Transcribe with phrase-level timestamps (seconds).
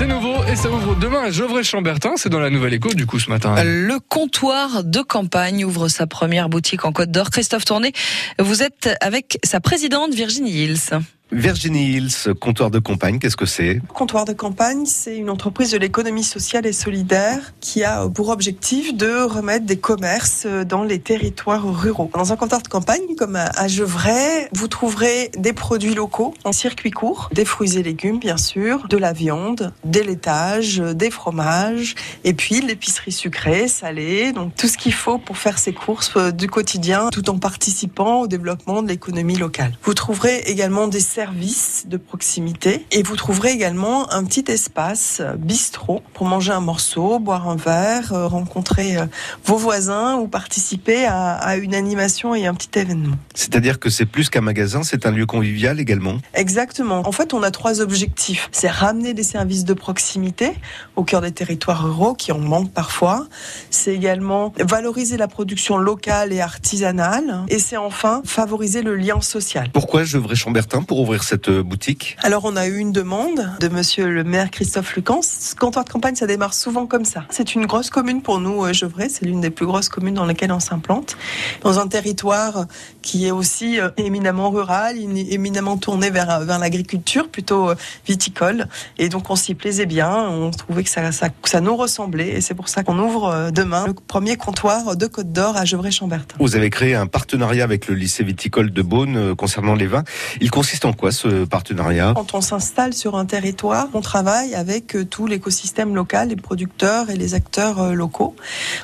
[0.00, 2.14] C'est nouveau et ça ouvre demain à Gevrey-Chambertin.
[2.16, 3.54] C'est dans la nouvelle écho du coup ce matin.
[3.62, 7.28] Le comptoir de campagne ouvre sa première boutique en Côte d'Or.
[7.28, 7.92] Christophe Tourné,
[8.38, 11.02] vous êtes avec sa présidente Virginie Hills.
[11.32, 13.80] Virginie Hills, comptoir de campagne, qu'est-ce que c'est?
[13.94, 18.94] Comptoir de campagne, c'est une entreprise de l'économie sociale et solidaire qui a pour objectif
[18.94, 22.10] de remettre des commerces dans les territoires ruraux.
[22.14, 26.90] Dans un comptoir de campagne comme à Gevrey, vous trouverez des produits locaux en circuit
[26.90, 31.94] court, des fruits et légumes bien sûr, de la viande, des laitages, des fromages
[32.24, 36.48] et puis l'épicerie sucrée, salée, donc tout ce qu'il faut pour faire ses courses du
[36.48, 39.78] quotidien tout en participant au développement de l'économie locale.
[39.84, 42.86] Vous trouverez également des service de proximité.
[42.92, 48.14] Et vous trouverez également un petit espace bistrot pour manger un morceau, boire un verre,
[48.14, 49.04] euh, rencontrer euh,
[49.44, 53.16] vos voisins ou participer à, une animation et un petit événement.
[53.34, 57.06] C'est-à-dire que c'est plus qu'un magasin, c'est un lieu convivial également Exactement.
[57.06, 58.48] En fait, on a trois objectifs.
[58.50, 60.52] C'est ramener des services de proximité
[60.96, 63.26] au cœur des territoires ruraux qui en manquent parfois.
[63.68, 67.44] C'est également valoriser la production locale et artisanale.
[67.48, 69.68] Et c'est enfin favoriser le lien social.
[69.74, 74.08] Pourquoi je Chambertin pour cette euh, boutique Alors, on a eu une demande de monsieur
[74.08, 75.22] le maire Christophe Lucans.
[75.22, 77.24] Ce comptoir de campagne, ça démarre souvent comme ça.
[77.30, 79.08] C'est une grosse commune pour nous, euh, Gevrey.
[79.08, 81.16] C'est l'une des plus grosses communes dans lesquelles on s'implante.
[81.62, 82.66] Dans un territoire
[83.02, 87.70] qui est aussi euh, éminemment rural, éminemment tourné vers, vers l'agriculture, plutôt
[88.06, 88.68] viticole.
[88.98, 90.28] Et donc, on s'y plaisait bien.
[90.28, 92.28] On trouvait que ça, ça, ça nous ressemblait.
[92.28, 96.36] Et c'est pour ça qu'on ouvre demain le premier comptoir de Côte d'Or à Gevrey-Chambertin.
[96.38, 100.04] Vous avez créé un partenariat avec le lycée viticole de Beaune concernant les vins.
[100.40, 102.12] Il consiste en quoi ce partenariat?
[102.14, 107.08] Quand on s'installe sur un territoire, on travaille avec euh, tout l'écosystème local, les producteurs
[107.08, 108.36] et les acteurs euh, locaux.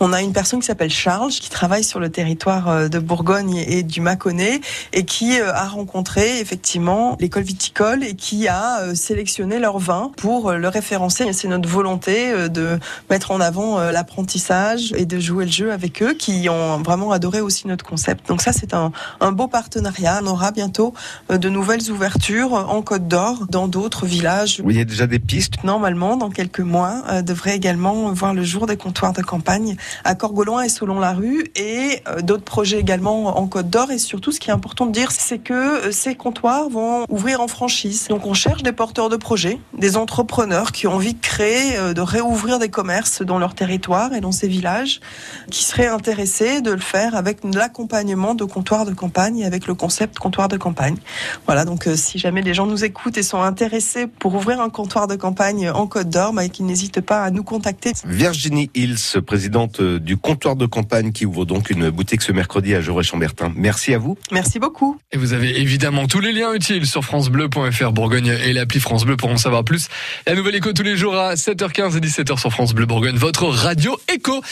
[0.00, 3.56] On a une personne qui s'appelle Charles qui travaille sur le territoire euh, de Bourgogne
[3.56, 4.62] et du Mâconnais
[4.94, 10.68] et qui a rencontré effectivement l'école viticole et qui a sélectionné leur vin pour le
[10.68, 11.30] référencer.
[11.34, 12.78] C'est notre volonté de
[13.10, 17.40] mettre en avant l'apprentissage et de jouer le jeu avec eux qui ont vraiment adoré
[17.42, 18.28] aussi notre concept.
[18.28, 18.92] Donc ça c'est un,
[19.32, 20.20] beau partenariat.
[20.22, 20.94] On aura bientôt
[21.28, 21.90] de nouvelles
[22.52, 24.62] en Côte d'Or, dans d'autres villages.
[24.64, 28.42] il y a déjà des pistes Normalement, dans quelques mois, euh, devrait également voir le
[28.42, 33.46] jour des comptoirs de campagne à Corgoloin et Solon-la-Rue et euh, d'autres projets également en
[33.46, 33.90] Côte d'Or.
[33.90, 35.52] Et surtout, ce qui est important de dire, c'est que
[35.88, 38.08] euh, ces comptoirs vont ouvrir en franchise.
[38.08, 42.00] Donc, on cherche des porteurs de projets, des entrepreneurs qui ont envie de créer, de
[42.00, 45.00] réouvrir des commerces dans leur territoire et dans ces villages,
[45.50, 50.18] qui seraient intéressés de le faire avec l'accompagnement de comptoirs de campagne, avec le concept
[50.18, 50.96] comptoir de campagne.
[51.46, 54.60] Voilà, donc donc euh, si jamais les gens nous écoutent et sont intéressés pour ouvrir
[54.60, 57.92] un comptoir de campagne en Côte d'Or, bah, qu'ils n'hésitent pas à nous contacter.
[58.04, 62.74] Virginie Hills, présidente euh, du comptoir de campagne qui ouvre donc une boutique ce mercredi
[62.74, 63.52] à Gevrey-Chambertin.
[63.54, 64.18] Merci à vous.
[64.32, 64.98] Merci beaucoup.
[65.12, 69.16] Et vous avez évidemment tous les liens utiles sur francebleu.fr Bourgogne et l'appli France Bleu
[69.16, 69.86] pour en savoir plus.
[70.26, 73.44] La nouvelle écho tous les jours à 7h15 et 17h sur France Bleu Bourgogne, votre
[73.44, 74.42] radio écho.